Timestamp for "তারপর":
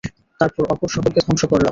0.39-0.63